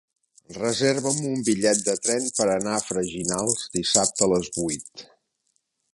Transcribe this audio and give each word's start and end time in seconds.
Reserva'm 0.53 1.19
un 1.31 1.43
bitllet 1.49 1.83
de 1.89 1.95
tren 2.07 2.25
per 2.39 2.47
anar 2.55 2.73
a 2.77 2.81
Freginals 2.87 3.69
dissabte 3.79 4.29
a 4.29 4.31
les 4.33 4.51
vuit. 4.57 5.07